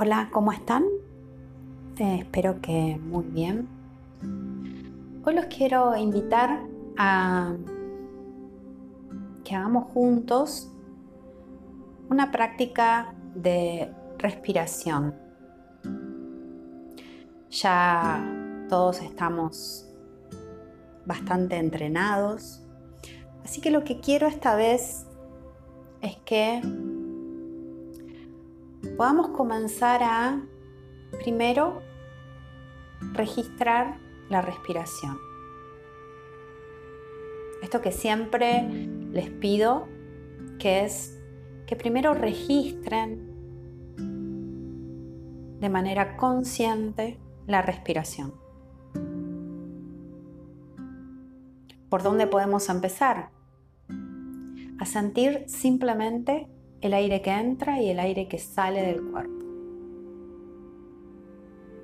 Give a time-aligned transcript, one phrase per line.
[0.00, 0.84] Hola, ¿cómo están?
[1.98, 3.68] Eh, espero que muy bien.
[5.24, 6.60] Hoy los quiero invitar
[6.96, 7.56] a
[9.44, 10.70] que hagamos juntos
[12.08, 15.16] una práctica de respiración.
[17.50, 18.24] Ya
[18.68, 19.84] todos estamos
[21.06, 22.62] bastante entrenados,
[23.42, 25.08] así que lo que quiero esta vez
[26.02, 26.62] es que
[28.96, 30.40] podamos comenzar a,
[31.22, 31.82] primero,
[33.12, 35.18] registrar la respiración.
[37.62, 38.68] Esto que siempre
[39.10, 39.88] les pido,
[40.58, 41.18] que es
[41.66, 43.28] que primero registren
[45.60, 48.34] de manera consciente la respiración.
[51.88, 53.30] ¿Por dónde podemos empezar?
[54.78, 56.48] A sentir simplemente
[56.80, 59.44] el aire que entra y el aire que sale del cuerpo.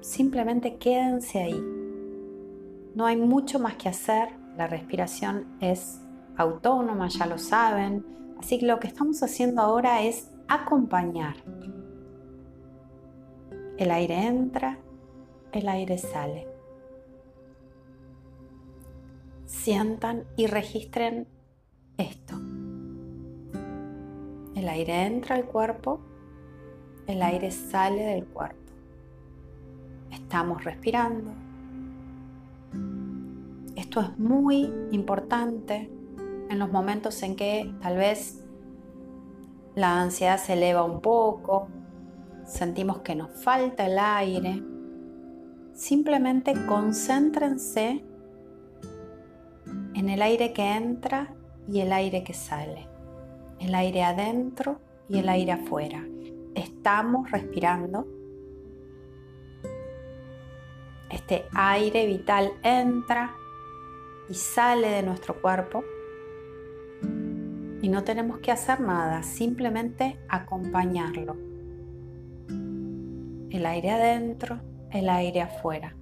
[0.00, 1.60] Simplemente quédense ahí.
[2.94, 6.00] No hay mucho más que hacer, la respiración es
[6.36, 8.06] autónoma, ya lo saben,
[8.38, 11.36] así que lo que estamos haciendo ahora es acompañar.
[13.76, 14.78] El aire entra,
[15.52, 16.46] el aire sale.
[19.44, 21.26] Sientan y registren
[24.66, 26.00] El aire entra al cuerpo,
[27.06, 28.72] el aire sale del cuerpo.
[30.10, 31.30] Estamos respirando.
[33.76, 35.88] Esto es muy importante
[36.50, 38.44] en los momentos en que tal vez
[39.76, 41.68] la ansiedad se eleva un poco,
[42.44, 44.64] sentimos que nos falta el aire.
[45.74, 48.04] Simplemente concéntrense
[49.94, 51.36] en el aire que entra
[51.68, 52.95] y el aire que sale
[53.60, 56.04] el aire adentro y el aire afuera.
[56.54, 58.06] Estamos respirando.
[61.10, 63.34] Este aire vital entra
[64.28, 65.84] y sale de nuestro cuerpo
[67.82, 71.36] y no tenemos que hacer nada, simplemente acompañarlo.
[72.48, 74.58] El aire adentro,
[74.90, 75.94] el aire afuera.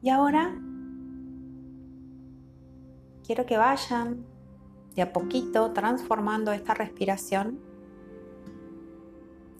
[0.00, 0.54] Y ahora
[3.24, 4.24] quiero que vayan
[4.94, 7.58] de a poquito transformando esta respiración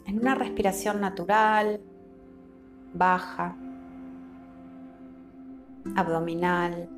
[0.06, 1.80] en una respiración natural,
[2.92, 3.56] baja,
[5.97, 6.88] abdominal.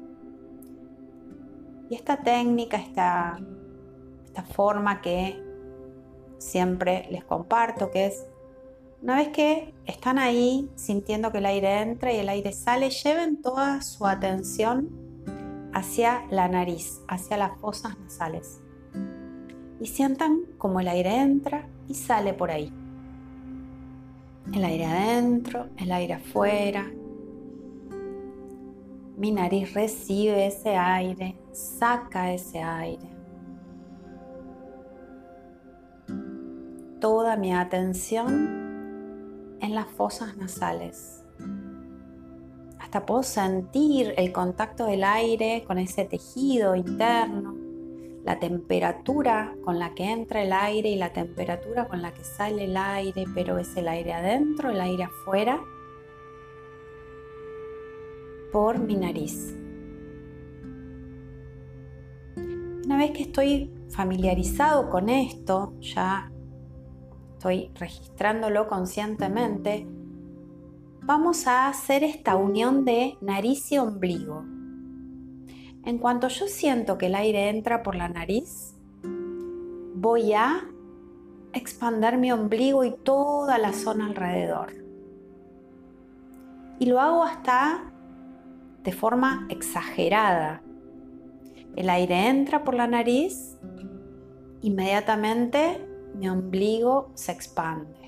[1.88, 3.38] Y esta técnica, esta,
[4.24, 5.40] esta forma que
[6.38, 8.26] siempre les comparto, que es
[9.02, 13.40] una vez que están ahí sintiendo que el aire entra y el aire sale, lleven
[13.40, 15.05] toda su atención
[15.76, 18.62] hacia la nariz, hacia las fosas nasales.
[19.78, 22.72] Y sientan como el aire entra y sale por ahí.
[24.54, 26.90] El aire adentro, el aire afuera.
[29.18, 33.10] Mi nariz recibe ese aire, saca ese aire.
[37.00, 41.25] Toda mi atención en las fosas nasales
[42.86, 47.56] hasta puedo sentir el contacto del aire con ese tejido interno,
[48.22, 52.66] la temperatura con la que entra el aire y la temperatura con la que sale
[52.66, 55.60] el aire, pero es el aire adentro, el aire afuera,
[58.52, 59.56] por mi nariz.
[62.36, 66.30] Una vez que estoy familiarizado con esto, ya
[67.32, 69.88] estoy registrándolo conscientemente,
[71.06, 74.44] vamos a hacer esta unión de nariz y ombligo.
[75.84, 78.74] En cuanto yo siento que el aire entra por la nariz,
[79.94, 80.68] voy a
[81.52, 84.72] expander mi ombligo y toda la zona alrededor.
[86.80, 87.92] Y lo hago hasta
[88.82, 90.60] de forma exagerada.
[91.76, 93.56] El aire entra por la nariz,
[94.60, 95.86] inmediatamente
[96.16, 98.05] mi ombligo se expande.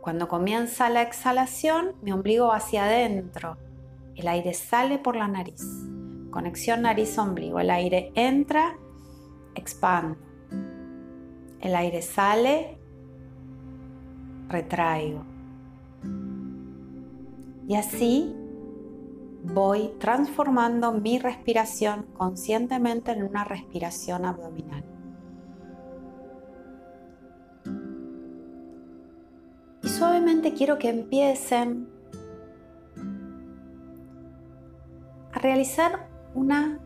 [0.00, 3.58] Cuando comienza la exhalación, mi ombligo va hacia adentro.
[4.16, 5.62] El aire sale por la nariz.
[6.30, 7.60] Conexión nariz-ombligo.
[7.60, 8.76] El aire entra,
[9.54, 10.16] expando.
[11.60, 12.78] El aire sale,
[14.48, 15.22] retraigo.
[17.68, 18.34] Y así
[19.42, 24.84] voy transformando mi respiración conscientemente en una respiración abdominal.
[30.20, 31.88] Suavemente quiero que empiecen
[35.32, 36.78] a realizar una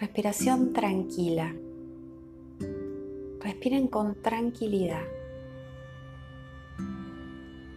[0.00, 1.54] respiración tranquila.
[3.40, 5.04] respiren con tranquilidad.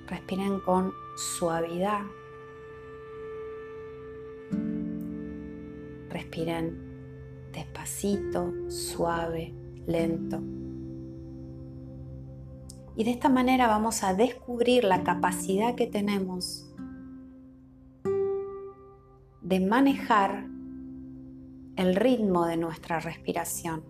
[0.08, 2.04] Respiren con suavidad.
[6.10, 9.54] Respiren despacito, suave,
[9.86, 10.42] lento.
[13.00, 16.70] Y de esta manera vamos a descubrir la capacidad que tenemos
[19.42, 20.48] de manejar
[21.78, 23.86] el ritmo de nuestra respiración,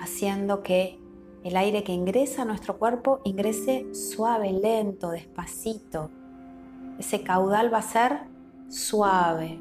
[0.00, 0.98] haciendo que
[1.44, 6.10] el aire que ingresa a nuestro cuerpo ingrese suave, lento, despacito.
[6.98, 8.22] Ese caudal va a ser
[8.68, 9.60] suave.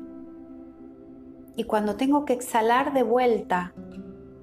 [1.56, 3.76] Y cuando tengo que exhalar de vuelta,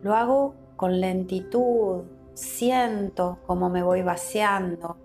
[0.00, 4.96] lo hago con lentitud, siento cómo me voy vaciando,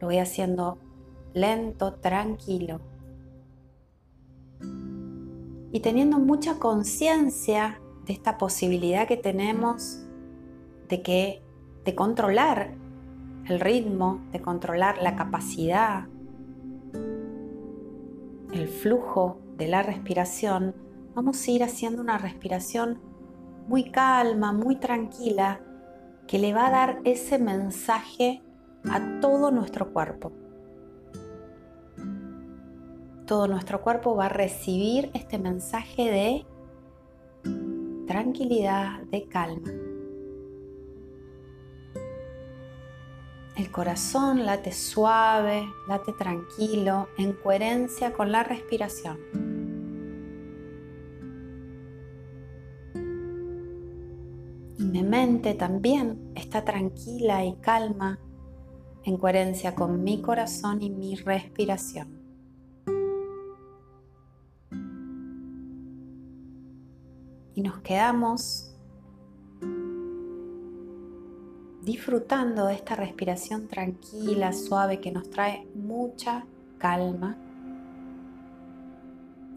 [0.00, 0.78] lo voy haciendo
[1.34, 2.80] lento, tranquilo.
[5.70, 10.00] Y teniendo mucha conciencia de esta posibilidad que tenemos
[10.88, 11.42] de que
[11.84, 12.74] de controlar
[13.46, 16.06] el ritmo, de controlar la capacidad,
[18.52, 20.74] el flujo de la respiración,
[21.14, 23.00] vamos a ir haciendo una respiración
[23.66, 25.60] muy calma, muy tranquila,
[26.28, 28.42] que le va a dar ese mensaje
[28.88, 30.30] a todo nuestro cuerpo.
[33.26, 36.46] Todo nuestro cuerpo va a recibir este mensaje de
[38.06, 39.70] tranquilidad, de calma.
[43.56, 49.47] El corazón late suave, late tranquilo, en coherencia con la respiración.
[54.88, 58.18] Mi mente también está tranquila y calma,
[59.04, 62.18] en coherencia con mi corazón y mi respiración.
[67.54, 68.74] Y nos quedamos
[71.82, 76.46] disfrutando de esta respiración tranquila, suave, que nos trae mucha
[76.78, 77.36] calma.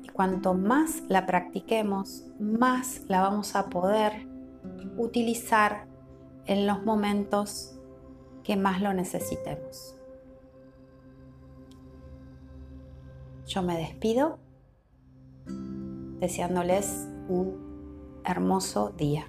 [0.03, 4.30] Y cuanto más la practiquemos, más la vamos a poder
[4.97, 5.87] utilizar
[6.45, 7.79] en los momentos
[8.43, 9.95] que más lo necesitemos.
[13.45, 14.39] Yo me despido
[16.19, 19.27] deseándoles un hermoso día.